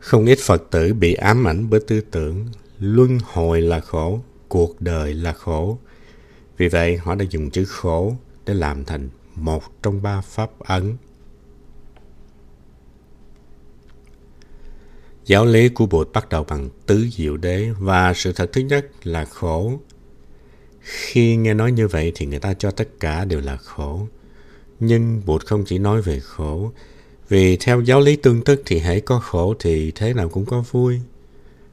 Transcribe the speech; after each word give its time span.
Không 0.00 0.26
ít 0.26 0.38
Phật 0.38 0.70
tử 0.70 0.94
bị 0.94 1.14
ám 1.14 1.48
ảnh 1.48 1.70
bởi 1.70 1.80
tư 1.80 2.00
tưởng 2.00 2.46
luân 2.78 3.18
hồi 3.24 3.60
là 3.60 3.80
khổ, 3.80 4.20
cuộc 4.48 4.80
đời 4.80 5.14
là 5.14 5.32
khổ. 5.32 5.78
Vì 6.56 6.68
vậy, 6.68 6.96
họ 6.96 7.14
đã 7.14 7.24
dùng 7.30 7.50
chữ 7.50 7.64
khổ 7.64 8.16
để 8.46 8.54
làm 8.54 8.84
thành 8.84 9.08
một 9.34 9.62
trong 9.82 10.02
ba 10.02 10.20
pháp 10.20 10.50
ấn. 10.58 10.96
Giáo 15.24 15.46
lý 15.46 15.68
của 15.68 15.86
Bụt 15.86 16.12
bắt 16.12 16.28
đầu 16.28 16.44
bằng 16.44 16.68
tứ 16.86 17.06
diệu 17.12 17.36
đế 17.36 17.70
và 17.78 18.14
sự 18.14 18.32
thật 18.32 18.50
thứ 18.52 18.60
nhất 18.60 19.06
là 19.06 19.24
khổ. 19.24 19.80
Khi 20.80 21.36
nghe 21.36 21.54
nói 21.54 21.72
như 21.72 21.88
vậy 21.88 22.12
thì 22.14 22.26
người 22.26 22.38
ta 22.38 22.54
cho 22.54 22.70
tất 22.70 22.88
cả 23.00 23.24
đều 23.24 23.40
là 23.40 23.56
khổ. 23.56 24.06
Nhưng 24.80 25.22
Bụt 25.26 25.46
không 25.46 25.64
chỉ 25.66 25.78
nói 25.78 26.02
về 26.02 26.20
khổ, 26.20 26.72
vì 27.30 27.56
theo 27.56 27.80
giáo 27.80 28.00
lý 28.00 28.16
tương 28.16 28.44
tức 28.44 28.62
thì 28.66 28.78
hãy 28.78 29.00
có 29.00 29.18
khổ 29.18 29.54
thì 29.58 29.92
thế 29.94 30.14
nào 30.14 30.28
cũng 30.28 30.44
có 30.44 30.64
vui. 30.70 31.00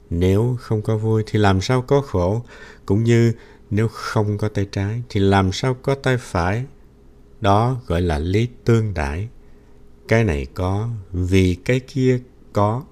Nếu 0.09 0.57
không 0.59 0.81
có 0.81 0.97
vui 0.97 1.23
thì 1.25 1.39
làm 1.39 1.61
sao 1.61 1.81
có 1.81 2.01
khổ, 2.01 2.43
cũng 2.85 3.03
như 3.03 3.33
nếu 3.69 3.87
không 3.87 4.37
có 4.37 4.49
tay 4.49 4.67
trái 4.71 5.01
thì 5.09 5.19
làm 5.19 5.51
sao 5.51 5.73
có 5.73 5.95
tay 5.95 6.17
phải. 6.19 6.65
Đó 7.41 7.77
gọi 7.87 8.01
là 8.01 8.19
lý 8.19 8.47
tương 8.65 8.93
đại. 8.93 9.27
Cái 10.07 10.23
này 10.23 10.45
có 10.53 10.89
vì 11.11 11.55
cái 11.65 11.79
kia 11.79 12.19
có. 12.53 12.83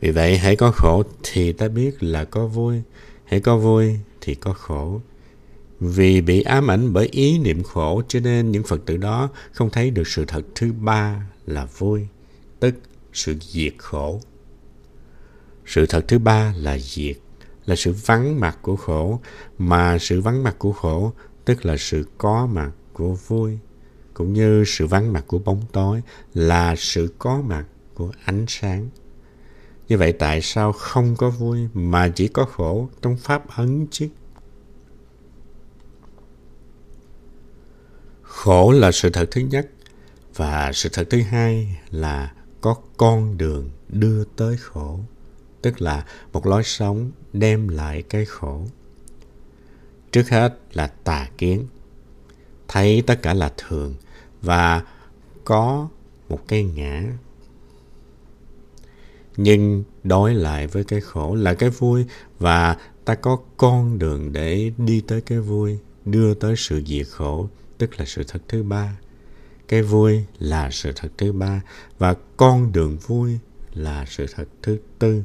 Vì 0.00 0.10
vậy 0.10 0.38
hãy 0.38 0.56
có 0.56 0.72
khổ 0.74 1.02
thì 1.22 1.52
ta 1.52 1.68
biết 1.68 2.02
là 2.02 2.24
có 2.24 2.46
vui, 2.46 2.82
hãy 3.24 3.40
có 3.40 3.58
vui 3.58 3.98
thì 4.20 4.34
có 4.34 4.52
khổ. 4.52 5.00
Vì 5.80 6.20
bị 6.20 6.42
ám 6.42 6.70
ảnh 6.70 6.92
bởi 6.92 7.06
ý 7.06 7.38
niệm 7.38 7.62
khổ 7.62 8.02
cho 8.08 8.20
nên 8.20 8.50
những 8.50 8.62
Phật 8.62 8.86
tử 8.86 8.96
đó 8.96 9.28
không 9.52 9.70
thấy 9.70 9.90
được 9.90 10.06
sự 10.06 10.24
thật 10.24 10.42
thứ 10.54 10.72
ba 10.72 11.26
là 11.46 11.66
vui, 11.78 12.06
tức 12.60 12.74
sự 13.12 13.34
diệt 13.40 13.74
khổ. 13.78 14.20
Sự 15.66 15.86
thật 15.86 16.04
thứ 16.08 16.18
ba 16.18 16.54
là 16.56 16.78
diệt, 16.78 17.16
là 17.66 17.76
sự 17.76 17.94
vắng 18.06 18.40
mặt 18.40 18.58
của 18.62 18.76
khổ, 18.76 19.20
mà 19.58 19.98
sự 19.98 20.20
vắng 20.20 20.42
mặt 20.42 20.56
của 20.58 20.72
khổ 20.72 21.12
tức 21.44 21.66
là 21.66 21.76
sự 21.78 22.04
có 22.18 22.46
mặt 22.46 22.70
của 22.92 23.16
vui, 23.26 23.58
cũng 24.14 24.32
như 24.32 24.64
sự 24.66 24.86
vắng 24.86 25.12
mặt 25.12 25.24
của 25.26 25.38
bóng 25.38 25.62
tối 25.72 26.02
là 26.34 26.74
sự 26.76 27.14
có 27.18 27.42
mặt 27.46 27.64
của 27.94 28.12
ánh 28.24 28.44
sáng. 28.48 28.88
Như 29.88 29.98
vậy 29.98 30.12
tại 30.12 30.42
sao 30.42 30.72
không 30.72 31.16
có 31.16 31.30
vui 31.30 31.68
mà 31.74 32.08
chỉ 32.08 32.28
có 32.28 32.44
khổ 32.44 32.88
trong 33.02 33.16
pháp 33.16 33.56
ấn 33.56 33.86
chứ? 33.90 34.08
Khổ 38.26 38.72
là 38.72 38.92
sự 38.92 39.10
thật 39.10 39.28
thứ 39.30 39.40
nhất 39.40 39.68
và 40.34 40.72
sự 40.72 40.88
thật 40.92 41.06
thứ 41.10 41.22
hai 41.22 41.78
là 41.90 42.32
có 42.60 42.74
con 42.96 43.38
đường 43.38 43.70
đưa 43.88 44.24
tới 44.24 44.56
khổ, 44.56 45.00
tức 45.62 45.82
là 45.82 46.04
một 46.32 46.46
lối 46.46 46.62
sống 46.64 47.10
đem 47.32 47.68
lại 47.68 48.02
cái 48.02 48.24
khổ. 48.24 48.66
Trước 50.12 50.28
hết 50.28 50.58
là 50.72 50.86
tà 50.86 51.28
kiến, 51.38 51.66
thấy 52.68 53.02
tất 53.06 53.22
cả 53.22 53.34
là 53.34 53.52
thường 53.56 53.94
và 54.42 54.82
có 55.44 55.88
một 56.28 56.40
cái 56.48 56.64
ngã. 56.64 57.02
Nhưng 59.36 59.84
đối 60.04 60.34
lại 60.34 60.66
với 60.66 60.84
cái 60.84 61.00
khổ 61.00 61.34
là 61.34 61.54
cái 61.54 61.70
vui 61.70 62.04
và 62.38 62.76
ta 63.04 63.14
có 63.14 63.38
con 63.56 63.98
đường 63.98 64.32
để 64.32 64.72
đi 64.78 65.00
tới 65.00 65.20
cái 65.20 65.40
vui, 65.40 65.78
đưa 66.04 66.34
tới 66.34 66.54
sự 66.56 66.82
diệt 66.86 67.06
khổ 67.10 67.48
tức 67.78 67.98
là 67.98 68.04
sự 68.04 68.22
thật 68.28 68.42
thứ 68.48 68.62
ba. 68.62 68.98
Cái 69.68 69.82
vui 69.82 70.24
là 70.38 70.70
sự 70.70 70.92
thật 70.96 71.08
thứ 71.18 71.32
ba 71.32 71.62
và 71.98 72.14
con 72.36 72.72
đường 72.72 72.96
vui 73.06 73.38
là 73.74 74.04
sự 74.08 74.26
thật 74.36 74.44
thứ 74.62 74.78
tư. 74.98 75.22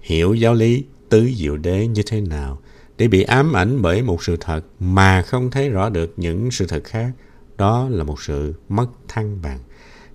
Hiểu 0.00 0.34
giáo 0.34 0.54
lý 0.54 0.84
tứ 1.08 1.30
diệu 1.36 1.56
đế 1.56 1.86
như 1.86 2.02
thế 2.06 2.20
nào 2.20 2.60
để 2.98 3.08
bị 3.08 3.22
ám 3.22 3.52
ảnh 3.52 3.82
bởi 3.82 4.02
một 4.02 4.24
sự 4.24 4.36
thật 4.40 4.60
mà 4.80 5.22
không 5.22 5.50
thấy 5.50 5.68
rõ 5.68 5.88
được 5.88 6.12
những 6.16 6.50
sự 6.50 6.66
thật 6.66 6.84
khác, 6.84 7.12
đó 7.56 7.88
là 7.90 8.04
một 8.04 8.22
sự 8.22 8.54
mất 8.68 8.86
thăng 9.08 9.42
bằng. 9.42 9.58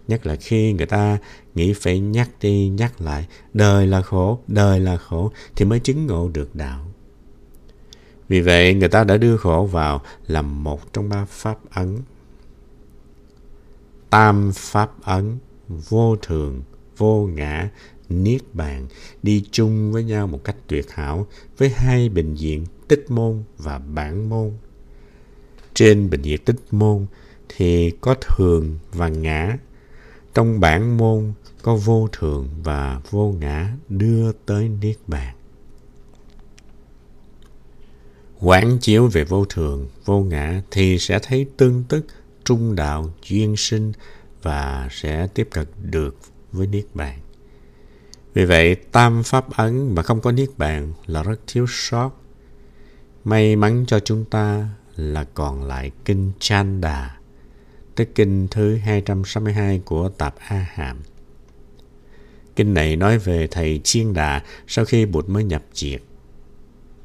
Nhất 0.07 0.25
là 0.25 0.35
khi 0.35 0.73
người 0.73 0.85
ta 0.85 1.17
nghĩ 1.55 1.73
phải 1.73 1.99
nhắc 1.99 2.29
đi 2.41 2.67
nhắc 2.67 3.01
lại, 3.01 3.27
đời 3.53 3.87
là 3.87 4.01
khổ, 4.01 4.39
đời 4.47 4.79
là 4.79 4.97
khổ, 4.97 5.31
thì 5.55 5.65
mới 5.65 5.79
chứng 5.79 6.07
ngộ 6.07 6.29
được 6.29 6.55
đạo. 6.55 6.88
Vì 8.29 8.41
vậy, 8.41 8.73
người 8.73 8.89
ta 8.89 9.03
đã 9.03 9.17
đưa 9.17 9.37
khổ 9.37 9.69
vào 9.71 10.01
làm 10.27 10.63
một 10.63 10.93
trong 10.93 11.09
ba 11.09 11.25
pháp 11.25 11.57
ấn. 11.71 11.97
Tam 14.09 14.51
pháp 14.55 14.91
ấn, 15.03 15.37
vô 15.67 16.15
thường, 16.15 16.61
vô 16.97 17.29
ngã, 17.33 17.69
niết 18.09 18.41
bàn 18.53 18.87
đi 19.23 19.45
chung 19.51 19.91
với 19.91 20.03
nhau 20.03 20.27
một 20.27 20.43
cách 20.43 20.55
tuyệt 20.67 20.91
hảo 20.91 21.27
với 21.57 21.69
hai 21.69 22.09
bệnh 22.09 22.33
viện 22.33 22.65
tích 22.87 23.05
môn 23.09 23.43
và 23.57 23.79
bản 23.79 24.29
môn. 24.29 24.51
Trên 25.73 26.09
bệnh 26.09 26.21
viện 26.21 26.41
tích 26.45 26.59
môn 26.71 27.05
thì 27.49 27.91
có 28.01 28.15
thường 28.21 28.79
và 28.93 29.07
ngã. 29.07 29.57
Trong 30.33 30.59
bản 30.59 30.97
môn 30.97 31.33
có 31.61 31.75
vô 31.75 32.07
thường 32.11 32.49
và 32.63 33.01
vô 33.09 33.35
ngã 33.39 33.73
đưa 33.89 34.31
tới 34.31 34.69
niết 34.69 34.97
bàn. 35.07 35.35
Quán 38.41 38.77
chiếu 38.81 39.07
về 39.07 39.23
vô 39.23 39.45
thường, 39.45 39.87
vô 40.05 40.19
ngã 40.19 40.61
thì 40.71 40.99
sẽ 40.99 41.19
thấy 41.19 41.47
tương 41.57 41.83
tức, 41.83 42.05
trung 42.45 42.75
đạo, 42.75 43.13
duyên 43.23 43.55
sinh 43.57 43.91
và 44.41 44.87
sẽ 44.91 45.27
tiếp 45.27 45.47
cận 45.51 45.67
được 45.83 46.15
với 46.51 46.67
Niết 46.67 46.85
Bàn. 46.93 47.19
Vì 48.33 48.45
vậy, 48.45 48.75
tam 48.75 49.23
pháp 49.23 49.51
ấn 49.51 49.95
mà 49.95 50.01
không 50.01 50.21
có 50.21 50.31
Niết 50.31 50.49
Bàn 50.57 50.93
là 51.05 51.23
rất 51.23 51.39
thiếu 51.47 51.65
sót. 51.69 52.11
May 53.23 53.55
mắn 53.55 53.85
cho 53.87 53.99
chúng 53.99 54.25
ta 54.25 54.67
là 54.95 55.23
còn 55.23 55.63
lại 55.63 55.91
Kinh 56.05 56.31
Chanda, 56.39 57.19
tức 57.95 58.09
kinh 58.15 58.47
thứ 58.51 58.75
262 58.75 59.81
của 59.85 60.09
Tạp 60.09 60.35
A 60.47 60.65
Hàm. 60.73 60.97
Kinh 62.55 62.73
này 62.73 62.95
nói 62.95 63.17
về 63.17 63.47
thầy 63.51 63.81
Chiên 63.83 64.13
Đà 64.13 64.43
sau 64.67 64.85
khi 64.85 65.05
Bụt 65.05 65.29
mới 65.29 65.43
nhập 65.43 65.63
diệt. 65.73 66.01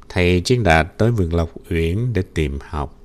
Thầy 0.09 0.41
Chiến 0.41 0.63
Đạt 0.63 0.97
tới 0.97 1.11
vườn 1.11 1.33
Lộc 1.33 1.49
Uyển 1.69 2.13
để 2.13 2.23
tìm 2.33 2.59
học. 2.61 2.99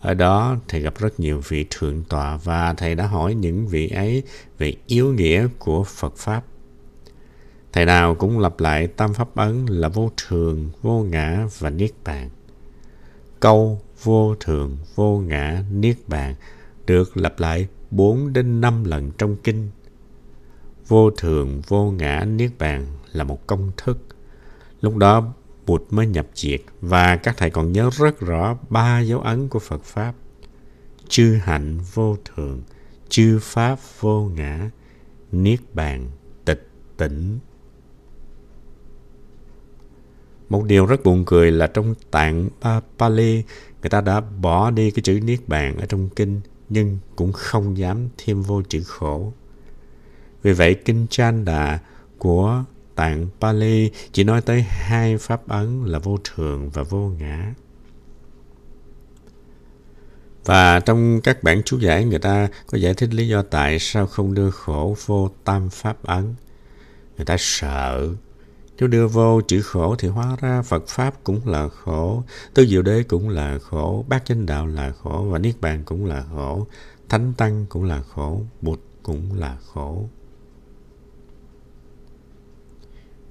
Ở 0.00 0.14
đó, 0.14 0.56
thầy 0.68 0.80
gặp 0.80 0.98
rất 0.98 1.20
nhiều 1.20 1.40
vị 1.48 1.66
thượng 1.70 2.04
tọa 2.08 2.36
và 2.36 2.74
thầy 2.74 2.94
đã 2.94 3.06
hỏi 3.06 3.34
những 3.34 3.66
vị 3.68 3.88
ấy 3.88 4.22
về 4.58 4.74
yếu 4.86 5.12
nghĩa 5.12 5.48
của 5.58 5.84
Phật 5.84 6.16
Pháp. 6.16 6.44
Thầy 7.72 7.86
nào 7.86 8.14
cũng 8.14 8.38
lặp 8.38 8.60
lại 8.60 8.86
tam 8.86 9.14
pháp 9.14 9.36
ấn 9.36 9.66
là 9.66 9.88
vô 9.88 10.10
thường, 10.28 10.70
vô 10.82 11.02
ngã 11.02 11.46
và 11.58 11.70
niết 11.70 11.90
bàn. 12.04 12.30
Câu 13.40 13.80
vô 14.02 14.34
thường, 14.40 14.78
vô 14.94 15.18
ngã, 15.18 15.64
niết 15.72 15.96
bàn 16.06 16.34
được 16.86 17.16
lặp 17.16 17.40
lại 17.40 17.68
4 17.90 18.32
đến 18.32 18.60
5 18.60 18.84
lần 18.84 19.10
trong 19.18 19.36
kinh. 19.36 19.68
Vô 20.88 21.10
thường, 21.10 21.62
vô 21.68 21.90
ngã, 21.90 22.24
niết 22.24 22.50
bàn 22.58 22.86
là 23.12 23.24
một 23.24 23.46
công 23.46 23.72
thức. 23.76 23.98
Lúc 24.80 24.96
đó 24.96 25.32
Bụt 25.66 25.82
mới 25.90 26.06
nhập 26.06 26.26
diệt 26.34 26.60
và 26.80 27.16
các 27.16 27.36
thầy 27.36 27.50
còn 27.50 27.72
nhớ 27.72 27.90
rất 27.92 28.20
rõ 28.20 28.56
ba 28.70 29.00
dấu 29.00 29.20
ấn 29.20 29.48
của 29.48 29.58
Phật 29.58 29.84
Pháp. 29.84 30.14
Chư 31.08 31.38
hạnh 31.42 31.78
vô 31.94 32.16
thường, 32.24 32.62
chư 33.08 33.38
Pháp 33.42 33.78
vô 34.00 34.30
ngã, 34.34 34.70
Niết 35.32 35.60
bàn, 35.74 36.10
tịch 36.44 36.68
tỉnh. 36.96 37.38
Một 40.48 40.64
điều 40.64 40.86
rất 40.86 41.04
buồn 41.04 41.24
cười 41.26 41.50
là 41.50 41.66
trong 41.66 41.94
tạng 42.10 42.48
ba 42.60 42.80
Pali, 42.98 43.42
người 43.82 43.90
ta 43.90 44.00
đã 44.00 44.20
bỏ 44.20 44.70
đi 44.70 44.90
cái 44.90 45.02
chữ 45.02 45.20
Niết 45.24 45.48
bàn 45.48 45.76
ở 45.76 45.86
trong 45.86 46.08
kinh, 46.08 46.40
nhưng 46.68 46.98
cũng 47.16 47.32
không 47.32 47.78
dám 47.78 48.08
thêm 48.18 48.42
vô 48.42 48.62
chữ 48.62 48.82
khổ. 48.86 49.32
Vì 50.42 50.52
vậy, 50.52 50.74
kinh 50.74 51.06
Chan 51.10 51.44
Đà 51.44 51.78
của 52.18 52.64
tạng 53.02 53.26
Pali 53.40 53.90
chỉ 54.12 54.24
nói 54.24 54.40
tới 54.40 54.62
hai 54.62 55.18
pháp 55.18 55.48
ấn 55.48 55.84
là 55.84 55.98
vô 55.98 56.18
thường 56.24 56.70
và 56.70 56.82
vô 56.82 56.98
ngã. 57.18 57.54
Và 60.44 60.80
trong 60.80 61.20
các 61.20 61.42
bản 61.42 61.62
chú 61.64 61.78
giải 61.78 62.04
người 62.04 62.18
ta 62.18 62.48
có 62.66 62.78
giải 62.78 62.94
thích 62.94 63.14
lý 63.14 63.28
do 63.28 63.42
tại 63.42 63.78
sao 63.78 64.06
không 64.06 64.34
đưa 64.34 64.50
khổ 64.50 64.96
vô 65.06 65.30
tam 65.44 65.70
pháp 65.70 66.04
ấn. 66.04 66.34
Người 67.16 67.26
ta 67.26 67.36
sợ 67.38 68.08
nếu 68.78 68.88
đưa 68.88 69.08
vô 69.08 69.40
chữ 69.40 69.62
khổ 69.62 69.96
thì 69.98 70.08
hóa 70.08 70.36
ra 70.40 70.62
Phật 70.62 70.88
Pháp 70.88 71.24
cũng 71.24 71.40
là 71.48 71.68
khổ, 71.68 72.22
Tư 72.54 72.66
Diệu 72.66 72.82
Đế 72.82 73.02
cũng 73.02 73.28
là 73.28 73.58
khổ, 73.58 74.04
Bát 74.08 74.24
Chánh 74.24 74.46
Đạo 74.46 74.66
là 74.66 74.92
khổ 75.02 75.26
và 75.30 75.38
Niết 75.38 75.60
Bàn 75.60 75.82
cũng 75.84 76.04
là 76.04 76.24
khổ, 76.30 76.66
Thánh 77.08 77.32
Tăng 77.36 77.66
cũng 77.68 77.84
là 77.84 78.02
khổ, 78.02 78.42
Bụt 78.60 78.80
cũng 79.02 79.38
là 79.38 79.56
khổ. 79.72 80.08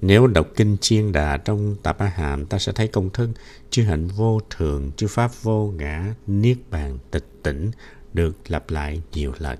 Nếu 0.02 0.26
đọc 0.26 0.46
kinh 0.56 0.76
chiên 0.80 1.12
đà 1.12 1.36
trong 1.36 1.76
Tạp 1.82 1.98
A 1.98 2.06
Hàm, 2.06 2.46
ta 2.46 2.58
sẽ 2.58 2.72
thấy 2.72 2.88
công 2.88 3.10
thức 3.10 3.30
chư 3.70 3.82
hạnh 3.82 4.06
vô 4.06 4.40
thường, 4.50 4.90
chư 4.96 5.06
pháp 5.06 5.30
vô 5.42 5.72
ngã, 5.76 6.14
niết 6.26 6.58
bàn, 6.70 6.98
tịch 7.10 7.26
tỉnh 7.42 7.70
được 8.12 8.36
lặp 8.48 8.70
lại 8.70 9.02
nhiều 9.12 9.32
lần. 9.38 9.58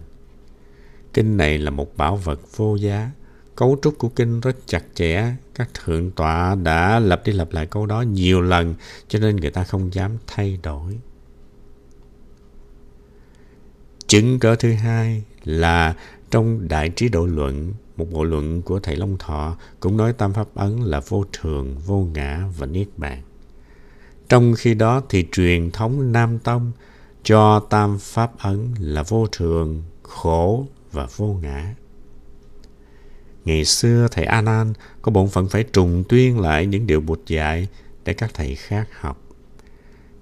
Kinh 1.13 1.37
này 1.37 1.59
là 1.59 1.71
một 1.71 1.97
bảo 1.97 2.17
vật 2.17 2.41
vô 2.57 2.77
giá. 2.77 3.11
Cấu 3.57 3.79
trúc 3.83 3.99
của 3.99 4.09
kinh 4.09 4.41
rất 4.41 4.57
chặt 4.67 4.85
chẽ. 4.95 5.35
Các 5.55 5.69
thượng 5.75 6.11
tọa 6.11 6.55
đã 6.55 6.99
lặp 6.99 7.25
đi 7.25 7.33
lặp 7.33 7.53
lại 7.53 7.67
câu 7.67 7.87
đó 7.87 8.03
nhiều 8.03 8.41
lần 8.41 8.75
cho 9.09 9.19
nên 9.19 9.37
người 9.37 9.51
ta 9.51 9.65
không 9.65 9.95
dám 9.95 10.17
thay 10.27 10.59
đổi. 10.63 10.99
Chứng 14.07 14.39
cớ 14.39 14.55
thứ 14.55 14.73
hai 14.73 15.23
là 15.45 15.97
trong 16.31 16.69
Đại 16.69 16.89
Trí 16.89 17.09
Độ 17.09 17.27
Luận, 17.27 17.73
một 17.97 18.07
bộ 18.11 18.25
luận 18.25 18.63
của 18.63 18.81
Thầy 18.81 18.97
Long 18.97 19.17
Thọ 19.19 19.57
cũng 19.81 19.97
nói 19.97 20.13
Tam 20.13 20.33
Pháp 20.33 20.55
Ấn 20.55 20.81
là 20.81 21.01
vô 21.01 21.25
thường, 21.33 21.77
vô 21.87 22.07
ngã 22.15 22.45
và 22.59 22.67
niết 22.67 22.89
bàn. 22.97 23.23
Trong 24.29 24.55
khi 24.55 24.75
đó 24.75 25.03
thì 25.09 25.27
truyền 25.33 25.71
thống 25.71 26.13
Nam 26.13 26.39
Tông 26.39 26.73
cho 27.23 27.61
Tam 27.71 27.99
Pháp 27.99 28.39
Ấn 28.39 28.75
là 28.79 29.03
vô 29.03 29.27
thường, 29.33 29.83
khổ 30.03 30.67
và 30.93 31.07
vô 31.17 31.27
ngã. 31.43 31.75
Ngày 33.45 33.65
xưa 33.65 34.09
thầy 34.11 34.25
A 34.25 34.41
Nan 34.41 34.73
có 35.03 35.13
bổn 35.13 35.29
phận 35.29 35.49
phải 35.49 35.63
trùng 35.63 36.05
tuyên 36.09 36.41
lại 36.41 36.67
những 36.67 36.87
điều 36.87 37.01
Bụt 37.01 37.21
dạy 37.27 37.69
để 38.05 38.15
các 38.15 38.31
thầy 38.35 38.55
khác 38.55 38.89
học. 39.01 39.23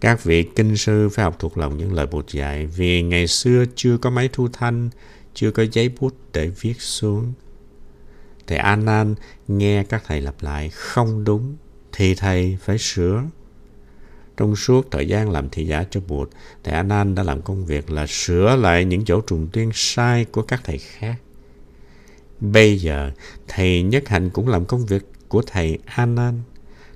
Các 0.00 0.24
vị 0.24 0.42
kinh 0.42 0.76
sư 0.76 1.08
phải 1.08 1.24
học 1.24 1.36
thuộc 1.38 1.58
lòng 1.58 1.78
những 1.78 1.92
lời 1.92 2.06
Bụt 2.06 2.28
dạy 2.28 2.66
vì 2.66 3.02
ngày 3.02 3.26
xưa 3.26 3.64
chưa 3.74 3.96
có 3.96 4.10
máy 4.10 4.28
thu 4.32 4.48
thanh, 4.52 4.90
chưa 5.34 5.50
có 5.50 5.64
giấy 5.72 5.90
bút 6.00 6.14
để 6.32 6.50
viết 6.60 6.80
xuống. 6.80 7.32
Thầy 8.50 8.58
Anan 8.58 9.14
nghe 9.48 9.84
các 9.84 10.02
thầy 10.06 10.20
lặp 10.20 10.34
lại 10.42 10.68
không 10.68 11.24
đúng 11.24 11.56
thì 11.92 12.14
thầy 12.14 12.58
phải 12.60 12.78
sửa. 12.78 13.22
Trong 14.36 14.56
suốt 14.56 14.90
thời 14.90 15.08
gian 15.08 15.30
làm 15.30 15.48
thị 15.50 15.66
giả 15.66 15.84
cho 15.90 16.00
Bụt, 16.08 16.30
thầy 16.64 16.74
Anan 16.74 17.14
đã 17.14 17.22
làm 17.22 17.42
công 17.42 17.66
việc 17.66 17.90
là 17.90 18.06
sửa 18.08 18.56
lại 18.56 18.84
những 18.84 19.04
chỗ 19.04 19.20
trùng 19.20 19.48
tuyên 19.52 19.70
sai 19.74 20.24
của 20.24 20.42
các 20.42 20.60
thầy 20.64 20.78
khác. 20.78 21.14
Bây 22.40 22.78
giờ, 22.78 23.10
thầy 23.48 23.82
Nhất 23.82 24.08
Hạnh 24.08 24.30
cũng 24.30 24.48
làm 24.48 24.64
công 24.64 24.86
việc 24.86 25.02
của 25.28 25.42
thầy 25.46 25.78
Anan. 25.84 26.42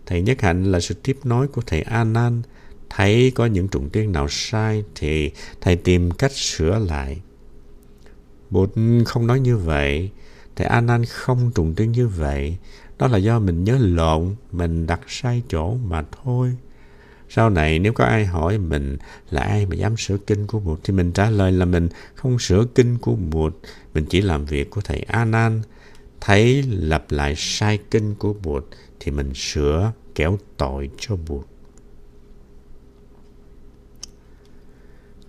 Thầy 0.06 0.22
Nhất 0.22 0.42
Hạnh 0.42 0.64
là 0.64 0.80
sự 0.80 0.94
tiếp 1.02 1.18
nối 1.24 1.48
của 1.48 1.62
thầy 1.66 1.82
Anan. 1.82 2.42
Thấy 2.90 3.32
có 3.34 3.46
những 3.46 3.68
trùng 3.68 3.90
tuyên 3.90 4.12
nào 4.12 4.26
sai 4.30 4.84
thì 4.94 5.30
thầy 5.60 5.76
tìm 5.76 6.10
cách 6.10 6.32
sửa 6.32 6.78
lại. 6.78 7.20
Bụt 8.50 8.70
không 9.06 9.26
nói 9.26 9.40
như 9.40 9.56
vậy. 9.56 10.10
Thì 10.56 10.64
A 10.64 10.80
Nan 10.80 11.04
không 11.04 11.50
trùng 11.54 11.74
tuyên 11.74 11.92
như 11.92 12.08
vậy. 12.08 12.56
Đó 12.98 13.06
là 13.06 13.18
do 13.18 13.38
mình 13.38 13.64
nhớ 13.64 13.78
lộn, 13.80 14.34
mình 14.52 14.86
đặt 14.86 15.00
sai 15.08 15.42
chỗ 15.48 15.74
mà 15.74 16.04
thôi. 16.24 16.56
Sau 17.28 17.50
này 17.50 17.78
nếu 17.78 17.92
có 17.92 18.04
ai 18.04 18.26
hỏi 18.26 18.58
mình 18.58 18.96
là 19.30 19.42
ai 19.42 19.66
mà 19.66 19.74
dám 19.74 19.96
sửa 19.96 20.16
kinh 20.16 20.46
của 20.46 20.60
Bụt 20.60 20.80
thì 20.84 20.94
mình 20.94 21.12
trả 21.12 21.30
lời 21.30 21.52
là 21.52 21.64
mình 21.64 21.88
không 22.14 22.38
sửa 22.38 22.64
kinh 22.74 22.98
của 22.98 23.14
Bụt, 23.14 23.54
mình 23.94 24.06
chỉ 24.10 24.20
làm 24.20 24.44
việc 24.44 24.70
của 24.70 24.80
thầy 24.80 25.00
A 25.00 25.24
Nan. 25.24 25.62
Thấy 26.20 26.62
lặp 26.62 27.10
lại 27.10 27.34
sai 27.36 27.78
kinh 27.90 28.14
của 28.14 28.32
Bụt 28.32 28.64
thì 29.00 29.12
mình 29.12 29.30
sửa 29.34 29.92
kéo 30.14 30.38
tội 30.56 30.90
cho 30.98 31.16
Bụt. 31.28 31.46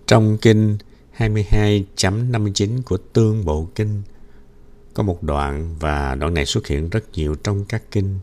Trong 0.06 0.38
kinh 0.38 0.78
22.59 1.18 2.82
của 2.82 2.96
Tương 2.96 3.44
Bộ 3.44 3.68
Kinh 3.74 4.02
có 4.96 5.02
một 5.02 5.22
đoạn 5.22 5.76
và 5.80 6.14
đoạn 6.14 6.34
này 6.34 6.46
xuất 6.46 6.66
hiện 6.66 6.90
rất 6.90 7.04
nhiều 7.12 7.34
trong 7.34 7.64
các 7.64 7.82
kinh 7.90 8.18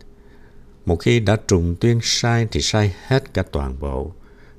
một 0.85 0.95
khi 0.95 1.19
đã 1.19 1.35
trùng 1.47 1.75
tuyên 1.79 1.99
sai 2.01 2.47
thì 2.51 2.61
sai 2.61 2.95
hết 3.07 3.33
cả 3.33 3.43
toàn 3.51 3.79
bộ. 3.79 4.11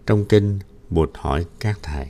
Trong 0.06 0.24
kinh, 0.24 0.58
Bụt 0.90 1.10
hỏi 1.14 1.46
các 1.60 1.78
thầy. 1.82 2.06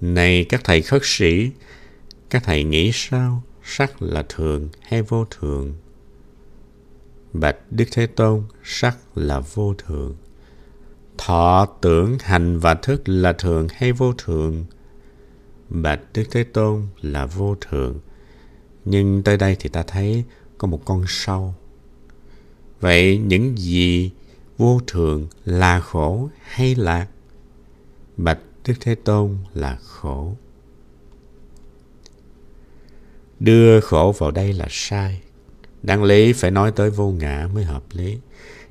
Này 0.00 0.46
các 0.48 0.60
thầy 0.64 0.82
khất 0.82 1.02
sĩ, 1.04 1.50
các 2.30 2.42
thầy 2.44 2.64
nghĩ 2.64 2.90
sao? 2.94 3.42
Sắc 3.64 4.02
là 4.02 4.24
thường 4.28 4.68
hay 4.80 5.02
vô 5.02 5.24
thường? 5.24 5.74
Bạch 7.32 7.56
Đức 7.70 7.84
Thế 7.92 8.06
Tôn, 8.06 8.42
sắc 8.64 8.96
là 9.14 9.40
vô 9.40 9.74
thường. 9.78 10.16
Thọ, 11.18 11.66
tưởng, 11.80 12.18
hành 12.20 12.58
và 12.58 12.74
thức 12.74 13.08
là 13.08 13.32
thường 13.32 13.68
hay 13.74 13.92
vô 13.92 14.12
thường? 14.18 14.64
Bạch 15.68 16.00
Đức 16.14 16.24
Thế 16.30 16.44
Tôn 16.44 16.86
là 17.02 17.26
vô 17.26 17.56
thường. 17.60 18.00
Nhưng 18.86 19.22
tới 19.22 19.36
đây 19.36 19.56
thì 19.60 19.68
ta 19.68 19.82
thấy 19.82 20.24
có 20.58 20.68
một 20.68 20.84
con 20.84 21.04
sâu 21.08 21.54
Vậy 22.80 23.18
những 23.18 23.58
gì 23.58 24.10
vô 24.58 24.80
thường 24.86 25.26
là 25.44 25.80
khổ 25.80 26.28
hay 26.42 26.74
lạc? 26.74 27.06
Bạch 28.16 28.38
Đức 28.66 28.74
Thế 28.80 28.94
Tôn 28.94 29.36
là 29.54 29.78
khổ. 29.82 30.32
Đưa 33.40 33.80
khổ 33.80 34.14
vào 34.18 34.30
đây 34.30 34.52
là 34.52 34.66
sai. 34.70 35.20
Đáng 35.82 36.04
lý 36.04 36.32
phải 36.32 36.50
nói 36.50 36.72
tới 36.72 36.90
vô 36.90 37.10
ngã 37.10 37.48
mới 37.54 37.64
hợp 37.64 37.84
lý. 37.92 38.18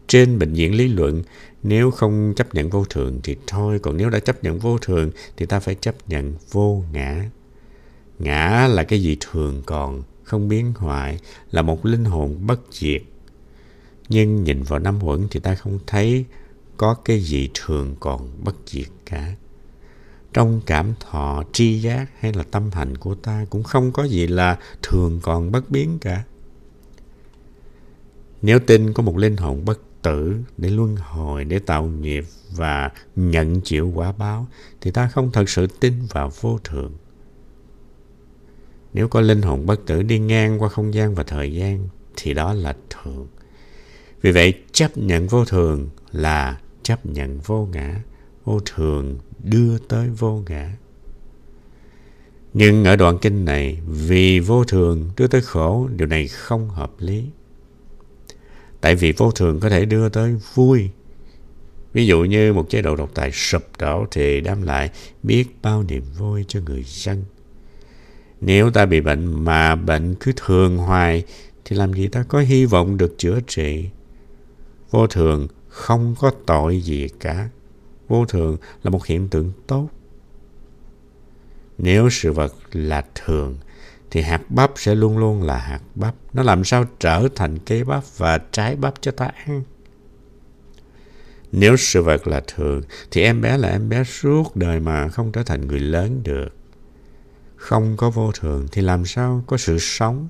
Trên 0.07 0.39
bệnh 0.39 0.53
viện 0.53 0.75
lý 0.75 0.87
luận, 0.87 1.23
nếu 1.63 1.91
không 1.91 2.33
chấp 2.35 2.55
nhận 2.55 2.69
vô 2.69 2.85
thường 2.85 3.19
thì 3.23 3.35
thôi, 3.47 3.79
còn 3.79 3.97
nếu 3.97 4.09
đã 4.09 4.19
chấp 4.19 4.43
nhận 4.43 4.59
vô 4.59 4.77
thường 4.77 5.11
thì 5.37 5.45
ta 5.45 5.59
phải 5.59 5.75
chấp 5.75 5.95
nhận 6.07 6.33
vô 6.51 6.83
ngã. 6.93 7.29
Ngã 8.19 8.67
là 8.67 8.83
cái 8.83 9.01
gì 9.01 9.17
thường 9.19 9.61
còn, 9.65 10.03
không 10.23 10.47
biến 10.47 10.73
hoại, 10.77 11.19
là 11.51 11.61
một 11.61 11.85
linh 11.85 12.05
hồn 12.05 12.37
bất 12.47 12.59
diệt, 12.71 13.01
nhưng 14.09 14.43
nhìn 14.43 14.63
vào 14.63 14.79
năm 14.79 15.03
uẩn 15.03 15.27
thì 15.31 15.39
ta 15.39 15.55
không 15.55 15.79
thấy 15.87 16.25
có 16.77 16.93
cái 16.93 17.19
gì 17.19 17.49
thường 17.53 17.95
còn 17.99 18.43
bất 18.43 18.55
diệt 18.65 18.87
cả. 19.05 19.35
Trong 20.33 20.61
cảm 20.65 20.93
thọ, 20.99 21.43
tri 21.51 21.79
giác 21.79 22.09
hay 22.19 22.33
là 22.33 22.43
tâm 22.43 22.71
hành 22.71 22.97
của 22.97 23.15
ta 23.15 23.45
cũng 23.49 23.63
không 23.63 23.91
có 23.91 24.03
gì 24.03 24.27
là 24.27 24.59
thường 24.81 25.19
còn 25.23 25.51
bất 25.51 25.69
biến 25.69 25.99
cả. 25.99 26.23
Nếu 28.41 28.59
tin 28.59 28.93
có 28.93 29.03
một 29.03 29.17
linh 29.17 29.37
hồn 29.37 29.65
bất 29.65 29.79
tử 30.01 30.35
để 30.57 30.69
luân 30.69 30.95
hồi, 30.95 31.45
để 31.45 31.59
tạo 31.59 31.85
nghiệp 31.85 32.25
và 32.51 32.91
nhận 33.15 33.61
chịu 33.61 33.91
quả 33.95 34.11
báo, 34.11 34.47
thì 34.81 34.91
ta 34.91 35.07
không 35.07 35.31
thật 35.31 35.49
sự 35.49 35.67
tin 35.67 35.93
vào 36.09 36.31
vô 36.41 36.59
thường. 36.63 36.93
Nếu 38.95 39.07
có 39.07 39.21
linh 39.21 39.41
hồn 39.41 39.65
bất 39.65 39.85
tử 39.85 40.03
đi 40.03 40.19
ngang 40.19 40.61
qua 40.61 40.69
không 40.69 40.93
gian 40.93 41.15
và 41.15 41.23
thời 41.23 41.53
gian, 41.53 41.87
thì 42.15 42.33
đó 42.33 42.53
là 42.53 42.75
thường. 42.89 43.27
Vì 44.21 44.31
vậy, 44.31 44.53
chấp 44.71 44.97
nhận 44.97 45.27
vô 45.27 45.45
thường 45.45 45.89
là 46.11 46.59
chấp 46.83 47.05
nhận 47.05 47.39
vô 47.39 47.67
ngã. 47.73 48.01
Vô 48.43 48.59
thường 48.65 49.17
đưa 49.43 49.77
tới 49.77 50.09
vô 50.09 50.43
ngã. 50.49 50.73
Nhưng 52.53 52.85
ở 52.85 52.95
đoạn 52.95 53.17
kinh 53.21 53.45
này, 53.45 53.79
vì 53.87 54.39
vô 54.39 54.63
thường 54.63 55.11
đưa 55.17 55.27
tới 55.27 55.41
khổ, 55.41 55.87
điều 55.95 56.07
này 56.07 56.27
không 56.27 56.69
hợp 56.69 56.91
lý. 56.99 57.25
Tại 58.81 58.95
vì 58.95 59.11
vô 59.11 59.31
thường 59.31 59.59
có 59.59 59.69
thể 59.69 59.85
đưa 59.85 60.09
tới 60.09 60.35
vui. 60.53 60.89
Ví 61.93 62.05
dụ 62.05 62.23
như 62.23 62.53
một 62.53 62.69
chế 62.69 62.81
độ 62.81 62.95
độc 62.95 63.11
tài 63.13 63.31
sụp 63.31 63.63
đổ 63.79 64.05
thì 64.11 64.41
đem 64.41 64.61
lại 64.61 64.91
biết 65.23 65.45
bao 65.61 65.83
niềm 65.83 66.03
vui 66.17 66.45
cho 66.47 66.59
người 66.65 66.83
dân. 66.87 67.23
Nếu 68.45 68.71
ta 68.71 68.85
bị 68.85 69.01
bệnh 69.01 69.43
mà 69.43 69.75
bệnh 69.75 70.15
cứ 70.15 70.31
thường 70.35 70.77
hoài 70.77 71.23
thì 71.65 71.75
làm 71.75 71.93
gì 71.93 72.07
ta 72.07 72.23
có 72.23 72.39
hy 72.39 72.65
vọng 72.65 72.97
được 72.97 73.15
chữa 73.17 73.39
trị? 73.47 73.89
Vô 74.91 75.07
thường 75.07 75.47
không 75.67 76.15
có 76.19 76.31
tội 76.45 76.81
gì 76.81 77.07
cả. 77.19 77.49
Vô 78.07 78.25
thường 78.25 78.57
là 78.83 78.89
một 78.89 79.05
hiện 79.05 79.27
tượng 79.27 79.51
tốt. 79.67 79.89
Nếu 81.77 82.09
sự 82.09 82.31
vật 82.31 82.53
là 82.71 83.05
thường, 83.15 83.57
thì 84.11 84.21
hạt 84.21 84.41
bắp 84.49 84.71
sẽ 84.75 84.95
luôn 84.95 85.17
luôn 85.17 85.43
là 85.43 85.57
hạt 85.57 85.81
bắp. 85.95 86.15
Nó 86.33 86.43
làm 86.43 86.63
sao 86.63 86.85
trở 86.99 87.27
thành 87.35 87.59
cây 87.59 87.83
bắp 87.83 88.03
và 88.17 88.37
trái 88.51 88.75
bắp 88.75 88.93
cho 89.01 89.11
ta 89.11 89.25
ăn? 89.25 89.63
Nếu 91.51 91.77
sự 91.77 92.03
vật 92.03 92.27
là 92.27 92.41
thường, 92.47 92.81
thì 93.11 93.21
em 93.21 93.41
bé 93.41 93.57
là 93.57 93.69
em 93.69 93.89
bé 93.89 94.03
suốt 94.03 94.55
đời 94.55 94.79
mà 94.79 95.07
không 95.07 95.31
trở 95.31 95.43
thành 95.43 95.67
người 95.67 95.79
lớn 95.79 96.21
được. 96.23 96.49
Không 97.65 97.97
có 97.97 98.09
vô 98.09 98.31
thường 98.31 98.67
thì 98.71 98.81
làm 98.81 99.05
sao 99.05 99.43
có 99.47 99.57
sự 99.57 99.79
sống? 99.79 100.27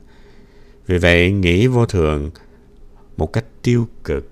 Vì 0.85 0.97
vậy, 0.97 1.31
nghĩ 1.31 1.67
vô 1.67 1.85
thường 1.85 2.31
một 3.17 3.33
cách 3.33 3.45
tiêu 3.61 3.87
cực 4.03 4.29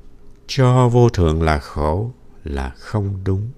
cho 0.47 0.89
vô 0.89 1.09
thường 1.09 1.41
là 1.41 1.59
khổ 1.59 2.11
là 2.43 2.69
không 2.69 3.19
đúng. 3.23 3.49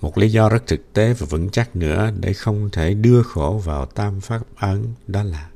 Một 0.00 0.18
lý 0.18 0.28
do 0.28 0.48
rất 0.48 0.66
thực 0.66 0.92
tế 0.92 1.12
và 1.12 1.26
vững 1.30 1.50
chắc 1.50 1.76
nữa 1.76 2.10
để 2.20 2.32
không 2.32 2.70
thể 2.72 2.94
đưa 2.94 3.22
khổ 3.22 3.60
vào 3.64 3.86
tam 3.86 4.20
pháp 4.20 4.42
ấn 4.56 4.88
đó 5.06 5.22
là 5.22 5.50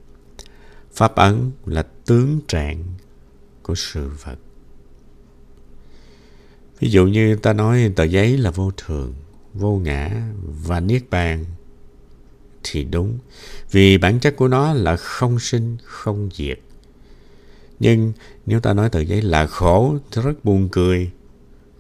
pháp 0.93 1.15
ấn 1.15 1.51
là 1.67 1.87
tướng 2.07 2.41
trạng 2.49 2.85
của 3.63 3.75
sự 3.75 4.11
vật. 4.25 4.39
Ví 6.81 6.91
dụ 6.91 7.07
như 7.07 7.37
ta 7.37 7.53
nói 7.53 7.93
tờ 7.97 8.05
giấy 8.05 8.39
là 8.39 8.51
vô 8.51 8.71
thường, 8.77 9.15
vô 9.59 9.77
ngã 9.77 10.11
và 10.43 10.81
niết 10.81 11.11
bàn 11.11 11.45
thì 12.63 12.85
đúng 12.85 13.19
vì 13.71 13.99
bản 13.99 14.21
chất 14.21 14.37
của 14.37 14.49
nó 14.49 14.73
là 14.73 14.97
không 14.97 15.39
sinh, 15.39 15.77
không 15.85 16.29
diệt. 16.33 16.59
Nhưng 17.81 18.13
nếu 18.47 18.61
ta 18.61 18.73
nói 18.73 18.89
từ 18.91 19.01
giấy 19.01 19.23
là 19.23 19.47
khổ 19.47 19.97
thì 20.11 20.23
rất 20.23 20.45
buồn 20.45 20.69
cười. 20.73 21.11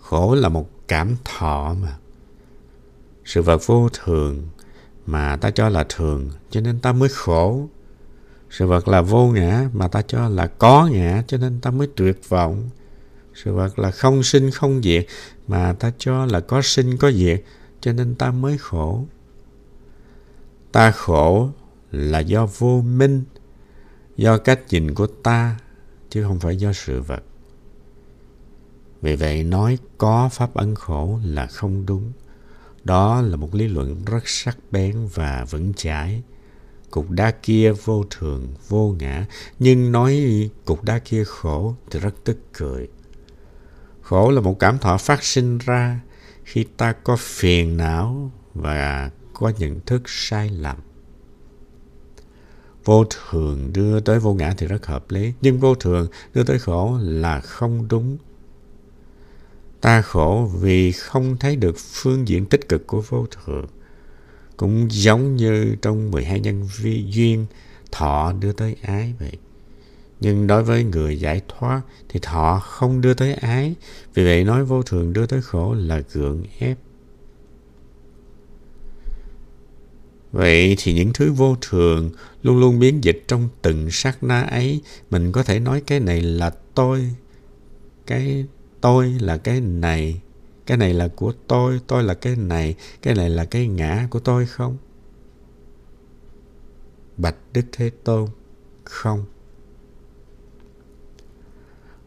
Khổ 0.00 0.34
là 0.34 0.48
một 0.48 0.70
cảm 0.88 1.16
thọ 1.24 1.74
mà. 1.82 1.96
sự 3.24 3.42
vật 3.42 3.66
vô 3.66 3.88
thường 3.92 4.48
mà 5.06 5.36
ta 5.36 5.50
cho 5.50 5.68
là 5.68 5.84
thường 5.88 6.30
cho 6.50 6.60
nên 6.60 6.80
ta 6.80 6.92
mới 6.92 7.08
khổ 7.08 7.68
sự 8.50 8.66
vật 8.66 8.88
là 8.88 9.02
vô 9.02 9.26
ngã 9.26 9.68
mà 9.72 9.88
ta 9.88 10.02
cho 10.02 10.28
là 10.28 10.46
có 10.46 10.88
ngã 10.92 11.22
cho 11.26 11.38
nên 11.38 11.60
ta 11.60 11.70
mới 11.70 11.88
tuyệt 11.96 12.28
vọng 12.28 12.70
sự 13.34 13.54
vật 13.54 13.78
là 13.78 13.90
không 13.90 14.22
sinh 14.22 14.50
không 14.50 14.82
diệt 14.82 15.06
mà 15.48 15.72
ta 15.72 15.92
cho 15.98 16.26
là 16.26 16.40
có 16.40 16.62
sinh 16.62 16.96
có 16.96 17.12
diệt 17.12 17.42
cho 17.80 17.92
nên 17.92 18.14
ta 18.14 18.30
mới 18.30 18.58
khổ. 18.58 19.04
Ta 20.72 20.90
khổ 20.90 21.50
là 21.90 22.18
do 22.18 22.46
vô 22.46 22.80
minh, 22.80 23.24
do 24.16 24.38
cách 24.38 24.60
nhìn 24.70 24.94
của 24.94 25.06
ta, 25.06 25.58
chứ 26.10 26.22
không 26.22 26.40
phải 26.40 26.56
do 26.56 26.72
sự 26.72 27.00
vật. 27.00 27.22
Vì 29.02 29.16
vậy 29.16 29.44
nói 29.44 29.78
có 29.98 30.28
pháp 30.32 30.54
ân 30.54 30.74
khổ 30.74 31.20
là 31.24 31.46
không 31.46 31.86
đúng. 31.86 32.12
Đó 32.84 33.20
là 33.20 33.36
một 33.36 33.54
lý 33.54 33.68
luận 33.68 34.04
rất 34.06 34.28
sắc 34.28 34.58
bén 34.70 35.06
và 35.14 35.46
vững 35.50 35.74
chãi. 35.74 36.22
Cục 36.90 37.10
đá 37.10 37.30
kia 37.30 37.72
vô 37.84 38.04
thường, 38.10 38.48
vô 38.68 38.94
ngã. 38.98 39.26
Nhưng 39.58 39.92
nói 39.92 40.24
cục 40.64 40.84
đá 40.84 40.98
kia 40.98 41.24
khổ 41.24 41.74
thì 41.90 42.00
rất 42.00 42.14
tức 42.24 42.38
cười. 42.52 42.88
Khổ 44.02 44.30
là 44.30 44.40
một 44.40 44.58
cảm 44.58 44.78
thọ 44.78 44.96
phát 44.96 45.24
sinh 45.24 45.58
ra 45.58 46.00
khi 46.48 46.64
ta 46.76 46.92
có 46.92 47.16
phiền 47.16 47.76
não 47.76 48.30
và 48.54 49.10
có 49.34 49.52
nhận 49.58 49.80
thức 49.80 50.02
sai 50.06 50.50
lầm. 50.50 50.76
Vô 52.84 53.04
thường 53.04 53.70
đưa 53.72 54.00
tới 54.00 54.18
vô 54.18 54.34
ngã 54.34 54.54
thì 54.58 54.66
rất 54.66 54.86
hợp 54.86 55.10
lý, 55.10 55.32
nhưng 55.40 55.58
vô 55.58 55.74
thường 55.74 56.08
đưa 56.34 56.44
tới 56.44 56.58
khổ 56.58 56.98
là 57.02 57.40
không 57.40 57.88
đúng. 57.88 58.18
Ta 59.80 60.02
khổ 60.02 60.50
vì 60.60 60.92
không 60.92 61.36
thấy 61.36 61.56
được 61.56 61.76
phương 61.78 62.28
diện 62.28 62.46
tích 62.46 62.68
cực 62.68 62.86
của 62.86 63.00
vô 63.08 63.26
thường, 63.26 63.66
cũng 64.56 64.86
giống 64.90 65.36
như 65.36 65.76
trong 65.82 66.10
12 66.10 66.40
nhân 66.40 66.68
vi 66.76 67.04
duyên 67.10 67.46
thọ 67.92 68.32
đưa 68.32 68.52
tới 68.52 68.76
ái 68.82 69.14
vậy 69.18 69.32
nhưng 70.20 70.46
đối 70.46 70.62
với 70.62 70.84
người 70.84 71.20
giải 71.20 71.42
thoát 71.48 71.82
thì 72.08 72.20
thọ 72.22 72.60
không 72.64 73.00
đưa 73.00 73.14
tới 73.14 73.34
ái 73.34 73.74
vì 74.14 74.24
vậy 74.24 74.44
nói 74.44 74.64
vô 74.64 74.82
thường 74.82 75.12
đưa 75.12 75.26
tới 75.26 75.42
khổ 75.42 75.74
là 75.74 76.02
gượng 76.12 76.42
ép 76.58 76.78
Vậy 80.32 80.74
thì 80.78 80.94
những 80.94 81.12
thứ 81.14 81.32
vô 81.32 81.56
thường 81.60 82.10
luôn 82.42 82.60
luôn 82.60 82.78
biến 82.78 83.04
dịch 83.04 83.24
trong 83.28 83.48
từng 83.62 83.90
sát 83.90 84.22
na 84.22 84.42
ấy. 84.42 84.82
Mình 85.10 85.32
có 85.32 85.42
thể 85.42 85.60
nói 85.60 85.82
cái 85.86 86.00
này 86.00 86.22
là 86.22 86.50
tôi, 86.74 87.10
cái 88.06 88.46
tôi 88.80 89.08
là 89.20 89.36
cái 89.36 89.60
này, 89.60 90.20
cái 90.66 90.76
này 90.76 90.94
là 90.94 91.08
của 91.08 91.32
tôi, 91.46 91.80
tôi 91.86 92.02
là 92.02 92.14
cái 92.14 92.36
này, 92.36 92.74
cái 93.02 93.14
này 93.14 93.30
là 93.30 93.44
cái 93.44 93.68
ngã 93.68 94.06
của 94.10 94.20
tôi 94.20 94.46
không? 94.46 94.76
Bạch 97.16 97.36
Đức 97.52 97.64
Thế 97.72 97.90
Tôn, 98.04 98.28
không. 98.84 99.24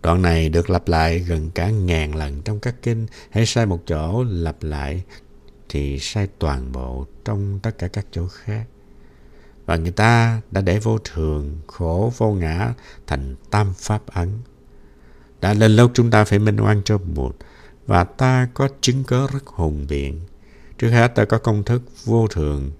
Đoạn 0.01 0.22
này 0.22 0.50
được 0.50 0.70
lặp 0.70 0.88
lại 0.88 1.20
gần 1.20 1.51
cả 1.51 1.70
ngàn 1.70 2.15
lần 2.15 2.41
trong 2.41 2.60
các 2.60 2.75
kinh. 2.81 3.05
Hãy 3.29 3.46
sai 3.46 3.65
một 3.65 3.84
chỗ, 3.88 4.24
lặp 4.24 4.63
lại 4.63 5.03
thì 5.70 6.00
sai 6.00 6.27
toàn 6.39 6.72
bộ 6.72 7.05
trong 7.25 7.60
tất 7.60 7.77
cả 7.77 7.88
các 7.88 8.05
chỗ 8.12 8.27
khác. 8.27 8.65
Và 9.65 9.75
người 9.75 9.91
ta 9.91 10.41
đã 10.51 10.62
để 10.62 10.79
vô 10.79 10.98
thường, 11.03 11.58
khổ, 11.67 12.13
vô 12.17 12.31
ngã 12.31 12.74
thành 13.08 13.36
tam 13.51 13.74
pháp 13.77 14.08
ấn. 14.08 14.29
Đã 15.41 15.53
lên 15.53 15.72
lâu 15.72 15.89
chúng 15.93 16.12
ta 16.12 16.24
phải 16.24 16.39
minh 16.39 16.58
oan 16.58 16.81
cho 16.86 16.98
một 16.98 17.36
và 17.88 18.03
ta 18.03 18.48
có 18.53 18.67
chứng 18.81 19.03
cớ 19.03 19.27
rất 19.34 19.46
hùng 19.46 19.86
biện. 19.89 20.20
Trước 20.77 20.89
hết 20.89 21.08
ta 21.15 21.25
có 21.25 21.38
công 21.38 21.63
thức 21.63 21.81
vô 22.05 22.27
thường, 22.27 22.72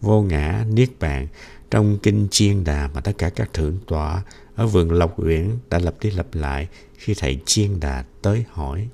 vô 0.00 0.22
ngã, 0.22 0.64
niết 0.70 0.90
bàn 1.00 1.26
trong 1.70 1.98
kinh 1.98 2.28
chiên 2.30 2.64
đà 2.64 2.88
mà 2.94 3.00
tất 3.00 3.12
cả 3.18 3.30
các 3.30 3.52
thượng 3.52 3.78
tọa 3.86 4.22
ở 4.60 4.66
vườn 4.66 4.92
Lộc 4.92 5.18
Uyển 5.18 5.58
đã 5.70 5.78
lặp 5.78 5.94
đi 6.00 6.10
lặp 6.10 6.34
lại 6.34 6.68
khi 6.94 7.14
thầy 7.14 7.40
chiên 7.46 7.80
đà 7.80 8.04
tới 8.22 8.44
hỏi. 8.50 8.88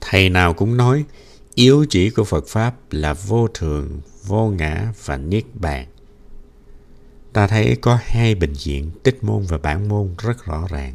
Thầy 0.00 0.30
nào 0.30 0.54
cũng 0.54 0.76
nói 0.76 1.04
yếu 1.54 1.86
chỉ 1.90 2.10
của 2.10 2.24
Phật 2.24 2.46
Pháp 2.46 2.74
là 2.90 3.12
vô 3.12 3.48
thường, 3.54 4.00
vô 4.24 4.48
ngã 4.48 4.92
và 5.04 5.16
niết 5.16 5.44
bàn. 5.54 5.86
Ta 7.32 7.46
thấy 7.46 7.76
có 7.80 7.98
hai 8.02 8.34
bình 8.34 8.52
diện 8.54 8.90
tích 9.02 9.24
môn 9.24 9.42
và 9.42 9.58
bản 9.58 9.88
môn 9.88 10.14
rất 10.18 10.44
rõ 10.44 10.66
ràng. 10.70 10.94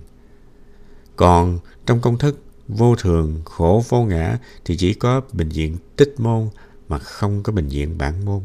Còn 1.15 1.59
trong 1.85 2.01
công 2.01 2.17
thức 2.17 2.43
vô 2.67 2.95
thường, 2.95 3.41
khổ 3.45 3.83
vô 3.89 4.03
ngã 4.03 4.37
thì 4.65 4.77
chỉ 4.77 4.93
có 4.93 5.21
bình 5.33 5.49
diện 5.49 5.77
tích 5.95 6.15
môn 6.17 6.49
mà 6.87 6.99
không 6.99 7.43
có 7.43 7.53
bình 7.53 7.67
diện 7.67 7.97
bản 7.97 8.25
môn. 8.25 8.41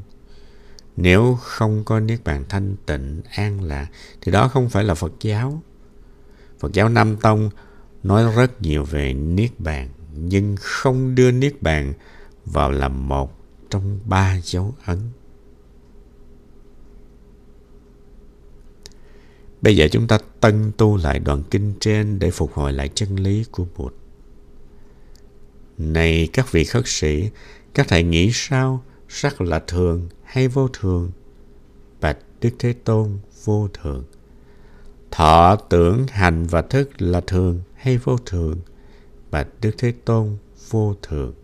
Nếu 0.97 1.39
không 1.41 1.85
có 1.85 2.01
niết 2.01 2.25
bàn 2.25 2.45
thanh 2.49 2.77
tịnh 2.87 3.23
an 3.31 3.63
lạc 3.63 3.87
thì 4.21 4.33
đó 4.33 4.49
không 4.49 4.69
phải 4.69 4.85
là 4.85 4.95
Phật 4.95 5.13
giáo. 5.21 5.63
Phật 6.59 6.73
giáo 6.73 6.89
Nam 6.89 7.17
Tông 7.17 7.51
nói 8.03 8.33
rất 8.37 8.63
nhiều 8.63 8.85
về 8.85 9.13
niết 9.13 9.61
bàn 9.61 9.89
nhưng 10.13 10.57
không 10.61 11.15
đưa 11.15 11.31
niết 11.31 11.63
bàn 11.63 11.93
vào 12.45 12.71
làm 12.71 13.09
một 13.09 13.39
trong 13.71 14.01
ba 14.05 14.41
dấu 14.43 14.75
ấn. 14.85 14.99
Bây 19.63 19.77
giờ 19.77 19.89
chúng 19.93 20.07
ta 20.07 20.19
tân 20.41 20.73
tu 20.77 20.97
lại 20.97 21.19
đoạn 21.19 21.43
kinh 21.51 21.73
trên 21.81 22.19
để 22.19 22.31
phục 22.31 22.53
hồi 22.53 22.73
lại 22.73 22.91
chân 22.95 23.17
lý 23.17 23.45
của 23.51 23.67
Bụt. 23.77 23.95
Này 25.79 26.29
các 26.33 26.53
vị 26.53 26.65
khất 26.65 26.83
sĩ, 26.87 27.31
các 27.75 27.89
thầy 27.89 28.03
nghĩ 28.03 28.31
sao? 28.33 28.83
Sắc 29.09 29.41
là 29.41 29.59
thường 29.59 30.09
hay 30.25 30.49
vô 30.49 30.69
thường? 30.69 31.11
Bạch 32.01 32.19
Đức 32.41 32.51
Thế 32.59 32.73
Tôn 32.73 33.19
vô 33.45 33.69
thường. 33.83 34.05
Thọ 35.11 35.57
tưởng 35.57 36.07
hành 36.07 36.47
và 36.47 36.63
thức 36.63 37.03
là 37.03 37.21
thường 37.27 37.61
hay 37.75 37.99
vô 37.99 38.17
thường? 38.27 38.61
Bạch 39.31 39.49
Đức 39.61 39.71
Thế 39.79 39.93
Tôn 40.05 40.37
vô 40.71 40.95
thường. 41.03 41.35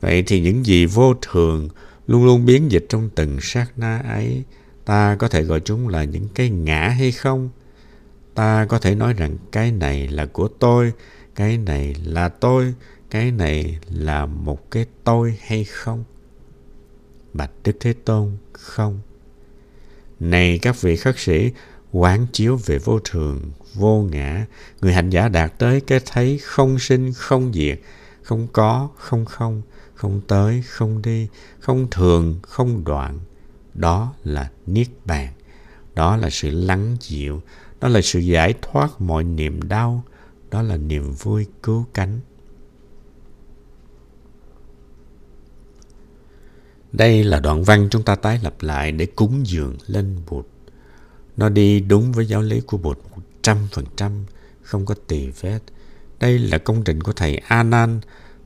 Vậy 0.00 0.22
thì 0.26 0.40
những 0.40 0.66
gì 0.66 0.86
vô 0.86 1.14
thường 1.22 1.68
luôn 2.06 2.24
luôn 2.24 2.46
biến 2.46 2.70
dịch 2.70 2.86
trong 2.88 3.10
từng 3.14 3.38
sát 3.40 3.66
na 3.76 3.98
ấy, 3.98 4.44
ta 4.84 5.16
có 5.16 5.28
thể 5.28 5.42
gọi 5.42 5.60
chúng 5.60 5.88
là 5.88 6.04
những 6.04 6.28
cái 6.34 6.50
ngã 6.50 6.88
hay 6.88 7.12
không? 7.12 7.50
Ta 8.34 8.66
có 8.66 8.78
thể 8.78 8.94
nói 8.94 9.12
rằng 9.12 9.36
cái 9.52 9.72
này 9.72 10.08
là 10.08 10.26
của 10.26 10.48
tôi, 10.48 10.92
cái 11.34 11.58
này 11.58 11.94
là 12.04 12.28
tôi, 12.28 12.74
cái 13.10 13.30
này 13.30 13.78
là 13.90 14.26
một 14.26 14.70
cái 14.70 14.86
tôi 15.04 15.38
hay 15.40 15.64
không? 15.64 16.04
Bạch 17.32 17.50
Đức 17.64 17.76
Thế 17.80 17.92
Tôn 17.92 18.36
không. 18.52 19.00
Này 20.20 20.58
các 20.62 20.80
vị 20.80 20.96
khất 20.96 21.18
sĩ, 21.18 21.52
quán 21.92 22.26
chiếu 22.32 22.56
về 22.66 22.78
vô 22.78 22.98
thường, 23.04 23.50
vô 23.74 24.02
ngã, 24.02 24.46
người 24.80 24.92
hành 24.92 25.10
giả 25.10 25.28
đạt 25.28 25.58
tới 25.58 25.80
cái 25.80 26.00
thấy 26.06 26.38
không 26.38 26.78
sinh, 26.78 27.12
không 27.12 27.52
diệt, 27.52 27.80
không 28.22 28.48
có, 28.52 28.88
không 28.96 29.24
không, 29.24 29.62
không 29.94 30.20
tới, 30.28 30.62
không 30.62 31.02
đi, 31.02 31.28
không 31.60 31.90
thường, 31.90 32.38
không 32.42 32.84
đoạn. 32.84 33.18
Đó 33.74 34.14
là 34.24 34.50
Niết 34.66 34.88
Bàn. 35.04 35.32
Đó 35.94 36.16
là 36.16 36.30
sự 36.30 36.50
lắng 36.50 36.96
dịu. 37.00 37.42
Đó 37.80 37.88
là 37.88 38.00
sự 38.02 38.18
giải 38.18 38.54
thoát 38.62 39.00
mọi 39.00 39.24
niềm 39.24 39.68
đau. 39.68 40.04
Đó 40.50 40.62
là 40.62 40.76
niềm 40.76 41.12
vui 41.12 41.46
cứu 41.62 41.86
cánh. 41.94 42.20
Đây 46.92 47.24
là 47.24 47.40
đoạn 47.40 47.64
văn 47.64 47.88
chúng 47.90 48.02
ta 48.02 48.14
tái 48.14 48.40
lập 48.42 48.54
lại 48.60 48.92
để 48.92 49.06
cúng 49.06 49.46
dường 49.46 49.76
lên 49.86 50.16
Bụt. 50.30 50.46
Nó 51.36 51.48
đi 51.48 51.80
đúng 51.80 52.12
với 52.12 52.26
giáo 52.26 52.42
lý 52.42 52.60
của 52.60 52.76
Bụt 52.76 52.98
một 53.10 53.22
trăm 53.42 53.68
phần 53.72 53.84
trăm, 53.96 54.24
không 54.62 54.86
có 54.86 54.94
tỳ 55.06 55.30
vết. 55.40 55.60
Đây 56.20 56.38
là 56.38 56.58
công 56.58 56.84
trình 56.84 57.02
của 57.02 57.12
Thầy 57.12 57.36
A 57.36 57.62
Nan 57.62 58.00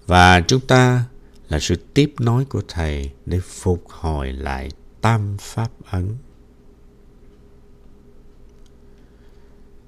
và 0.06 0.40
chúng 0.40 0.60
ta 0.60 1.04
là 1.48 1.58
sự 1.58 1.76
tiếp 1.94 2.14
nối 2.18 2.44
của 2.44 2.62
Thầy 2.68 3.10
để 3.26 3.40
phục 3.40 3.84
hồi 3.88 4.32
lại 4.32 4.68
tam 5.00 5.36
pháp 5.40 5.70
ấn. 5.90 6.16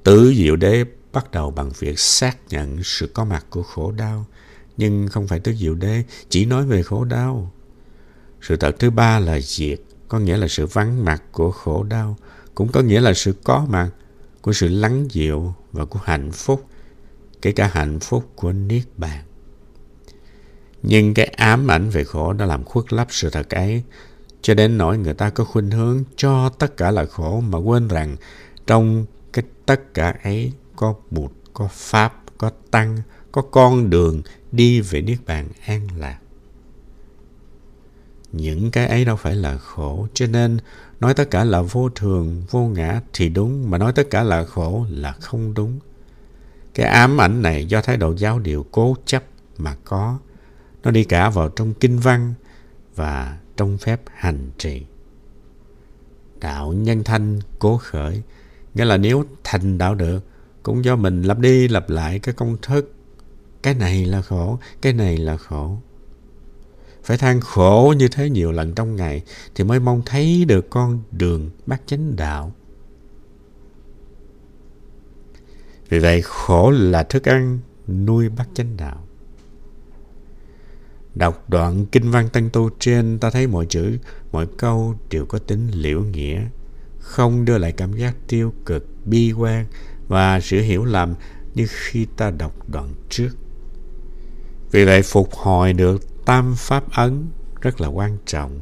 Tứ 0.02 0.34
diệu 0.36 0.56
đế 0.56 0.84
bắt 1.12 1.30
đầu 1.30 1.50
bằng 1.50 1.70
việc 1.78 1.98
xác 1.98 2.38
nhận 2.48 2.78
sự 2.82 3.10
có 3.14 3.24
mặt 3.24 3.46
của 3.50 3.62
khổ 3.62 3.92
đau, 3.92 4.26
nhưng 4.76 5.08
không 5.08 5.26
phải 5.26 5.40
tứ 5.40 5.54
diệu 5.54 5.74
đế 5.74 6.04
chỉ 6.28 6.44
nói 6.44 6.66
về 6.66 6.82
khổ 6.82 7.04
đau. 7.04 7.52
Sự 8.48 8.56
thật 8.56 8.76
thứ 8.78 8.90
ba 8.90 9.18
là 9.18 9.40
diệt, 9.40 9.80
có 10.08 10.18
nghĩa 10.18 10.36
là 10.36 10.48
sự 10.48 10.66
vắng 10.66 11.04
mặt 11.04 11.22
của 11.32 11.50
khổ 11.50 11.82
đau, 11.82 12.16
cũng 12.54 12.72
có 12.72 12.80
nghĩa 12.80 13.00
là 13.00 13.14
sự 13.14 13.34
có 13.44 13.66
mặt 13.68 13.90
của 14.42 14.52
sự 14.52 14.68
lắng 14.68 15.06
dịu 15.10 15.54
và 15.72 15.84
của 15.84 16.00
hạnh 16.04 16.32
phúc, 16.32 16.66
kể 17.42 17.52
cả 17.52 17.70
hạnh 17.72 18.00
phúc 18.00 18.32
của 18.34 18.52
Niết 18.52 18.82
Bàn. 18.96 19.24
Nhưng 20.82 21.14
cái 21.14 21.26
ám 21.26 21.70
ảnh 21.70 21.90
về 21.90 22.04
khổ 22.04 22.32
đã 22.32 22.46
làm 22.46 22.64
khuất 22.64 22.92
lấp 22.92 23.06
sự 23.10 23.30
thật 23.30 23.50
ấy, 23.50 23.82
cho 24.42 24.54
đến 24.54 24.78
nỗi 24.78 24.98
người 24.98 25.14
ta 25.14 25.30
có 25.30 25.44
khuynh 25.44 25.70
hướng 25.70 26.04
cho 26.16 26.48
tất 26.48 26.76
cả 26.76 26.90
là 26.90 27.04
khổ 27.04 27.40
mà 27.40 27.58
quên 27.58 27.88
rằng 27.88 28.16
trong 28.66 29.06
cái 29.32 29.44
tất 29.66 29.94
cả 29.94 30.14
ấy 30.22 30.52
có 30.76 30.94
Bụt, 31.10 31.32
có 31.52 31.68
Pháp, 31.72 32.22
có 32.38 32.50
Tăng, 32.70 32.98
có 33.32 33.42
con 33.42 33.90
đường 33.90 34.22
đi 34.52 34.80
về 34.80 35.02
Niết 35.02 35.18
Bàn 35.26 35.48
an 35.66 35.88
lạc. 35.98 36.18
Những 38.36 38.70
cái 38.70 38.86
ấy 38.86 39.04
đâu 39.04 39.16
phải 39.16 39.34
là 39.34 39.58
khổ, 39.58 40.06
cho 40.14 40.26
nên 40.26 40.58
nói 41.00 41.14
tất 41.14 41.30
cả 41.30 41.44
là 41.44 41.62
vô 41.62 41.88
thường, 41.88 42.42
vô 42.50 42.66
ngã 42.66 43.00
thì 43.12 43.28
đúng, 43.28 43.70
mà 43.70 43.78
nói 43.78 43.92
tất 43.92 44.10
cả 44.10 44.22
là 44.22 44.44
khổ 44.44 44.86
là 44.90 45.12
không 45.12 45.54
đúng. 45.54 45.78
Cái 46.74 46.86
ám 46.86 47.20
ảnh 47.20 47.42
này 47.42 47.66
do 47.66 47.80
thái 47.80 47.96
độ 47.96 48.16
giáo 48.16 48.38
điều 48.38 48.66
cố 48.70 48.96
chấp 49.06 49.24
mà 49.56 49.76
có. 49.84 50.18
Nó 50.82 50.90
đi 50.90 51.04
cả 51.04 51.30
vào 51.30 51.48
trong 51.48 51.74
kinh 51.74 51.98
văn 51.98 52.34
và 52.94 53.38
trong 53.56 53.78
phép 53.78 54.00
hành 54.14 54.50
trì. 54.58 54.82
Đạo 56.40 56.72
nhân 56.72 57.04
thanh 57.04 57.40
cố 57.58 57.78
khởi, 57.78 58.22
nghĩa 58.74 58.84
là 58.84 58.96
nếu 58.96 59.24
thành 59.44 59.78
đạo 59.78 59.94
được, 59.94 60.20
cũng 60.62 60.84
do 60.84 60.96
mình 60.96 61.22
lặp 61.22 61.38
đi 61.38 61.68
lặp 61.68 61.90
lại 61.90 62.18
cái 62.18 62.34
công 62.34 62.56
thức. 62.62 62.94
Cái 63.62 63.74
này 63.74 64.04
là 64.04 64.22
khổ, 64.22 64.58
cái 64.82 64.92
này 64.92 65.16
là 65.16 65.36
khổ. 65.36 65.78
Phải 67.04 67.16
than 67.16 67.40
khổ 67.40 67.94
như 67.96 68.08
thế 68.08 68.30
nhiều 68.30 68.52
lần 68.52 68.74
trong 68.74 68.96
ngày 68.96 69.22
thì 69.54 69.64
mới 69.64 69.80
mong 69.80 70.02
thấy 70.06 70.44
được 70.44 70.70
con 70.70 71.02
đường 71.10 71.50
bát 71.66 71.80
chánh 71.86 72.16
đạo. 72.16 72.52
Vì 75.88 75.98
vậy 75.98 76.22
khổ 76.22 76.70
là 76.70 77.02
thức 77.02 77.28
ăn 77.28 77.58
nuôi 77.88 78.28
bát 78.28 78.48
chánh 78.54 78.76
đạo. 78.76 79.04
Đọc 81.14 81.44
đoạn 81.48 81.86
kinh 81.86 82.10
văn 82.10 82.28
Tăng 82.28 82.50
Tu 82.50 82.70
trên 82.78 83.18
ta 83.18 83.30
thấy 83.30 83.46
mọi 83.46 83.66
chữ, 83.66 83.98
mọi 84.32 84.46
câu 84.58 84.94
đều 85.10 85.26
có 85.26 85.38
tính 85.38 85.68
liễu 85.72 86.02
nghĩa, 86.02 86.42
không 86.98 87.44
đưa 87.44 87.58
lại 87.58 87.72
cảm 87.72 87.92
giác 87.92 88.16
tiêu 88.28 88.52
cực, 88.66 88.86
bi 89.04 89.32
quan 89.32 89.66
và 90.08 90.40
sự 90.40 90.60
hiểu 90.60 90.84
lầm 90.84 91.14
như 91.54 91.66
khi 91.68 92.06
ta 92.16 92.30
đọc 92.30 92.68
đoạn 92.68 92.94
trước. 93.08 93.30
Vì 94.70 94.84
vậy 94.84 95.02
phục 95.02 95.34
hồi 95.34 95.72
được 95.72 96.02
tam 96.24 96.54
pháp 96.56 96.92
ấn 96.92 97.26
rất 97.60 97.80
là 97.80 97.88
quan 97.88 98.16
trọng. 98.26 98.60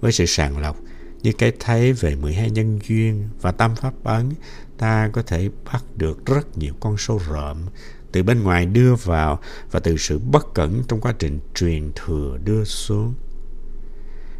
Với 0.00 0.12
sự 0.12 0.26
sàng 0.26 0.58
lọc 0.58 0.76
như 1.22 1.32
cái 1.32 1.52
thấy 1.60 1.92
về 1.92 2.14
12 2.14 2.50
nhân 2.50 2.78
duyên 2.88 3.28
và 3.40 3.52
tam 3.52 3.76
pháp 3.76 3.94
ấn, 4.04 4.30
ta 4.78 5.10
có 5.12 5.22
thể 5.22 5.48
bắt 5.72 5.84
được 5.96 6.26
rất 6.26 6.58
nhiều 6.58 6.74
con 6.80 6.96
số 6.96 7.20
rợm 7.30 7.66
từ 8.12 8.22
bên 8.22 8.42
ngoài 8.42 8.66
đưa 8.66 8.94
vào 8.94 9.40
và 9.70 9.80
từ 9.80 9.96
sự 9.96 10.18
bất 10.18 10.54
cẩn 10.54 10.82
trong 10.88 11.00
quá 11.00 11.14
trình 11.18 11.40
truyền 11.54 11.92
thừa 11.94 12.38
đưa 12.44 12.64
xuống. 12.64 13.14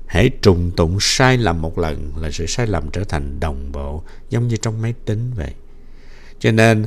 Hãy 0.06 0.30
trùng 0.42 0.70
tụng 0.76 0.96
sai 1.00 1.38
lầm 1.38 1.62
một 1.62 1.78
lần 1.78 2.12
là 2.16 2.30
sự 2.30 2.46
sai 2.46 2.66
lầm 2.66 2.90
trở 2.90 3.04
thành 3.04 3.40
đồng 3.40 3.72
bộ 3.72 4.02
giống 4.30 4.48
như 4.48 4.56
trong 4.56 4.82
máy 4.82 4.94
tính 5.04 5.30
vậy. 5.36 5.54
Cho 6.38 6.52
nên 6.52 6.86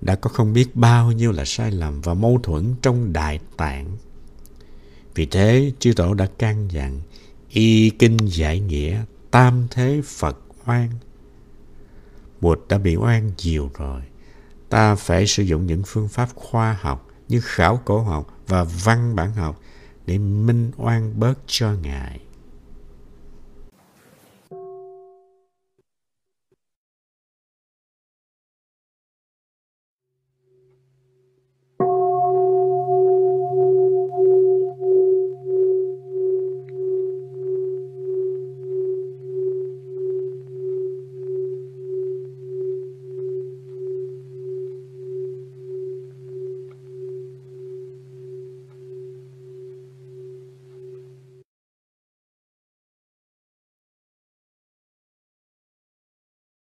đã 0.00 0.14
có 0.14 0.30
không 0.30 0.52
biết 0.52 0.76
bao 0.76 1.12
nhiêu 1.12 1.32
là 1.32 1.44
sai 1.44 1.70
lầm 1.70 2.00
và 2.00 2.14
mâu 2.14 2.40
thuẫn 2.42 2.74
trong 2.82 3.12
đại 3.12 3.40
tạng. 3.56 3.96
Vì 5.16 5.26
thế, 5.26 5.72
chư 5.78 5.92
tổ 5.92 6.14
đã 6.14 6.26
can 6.38 6.68
dặn 6.70 7.00
y 7.50 7.90
kinh 7.90 8.16
giải 8.26 8.60
nghĩa 8.60 9.04
tam 9.30 9.66
thế 9.70 10.00
Phật 10.04 10.38
oan. 10.66 10.90
Bụt 12.40 12.60
đã 12.68 12.78
bị 12.78 12.96
oan 12.96 13.32
nhiều 13.42 13.70
rồi 13.78 14.02
ta 14.68 14.94
phải 14.94 15.26
sử 15.26 15.42
dụng 15.42 15.66
những 15.66 15.82
phương 15.86 16.08
pháp 16.08 16.28
khoa 16.34 16.78
học 16.80 17.08
như 17.28 17.40
khảo 17.44 17.80
cổ 17.84 18.02
học 18.02 18.38
và 18.46 18.64
văn 18.64 19.16
bản 19.16 19.32
học 19.32 19.60
để 20.06 20.18
minh 20.18 20.70
oan 20.76 21.20
bớt 21.20 21.34
cho 21.46 21.72
ngài 21.72 22.20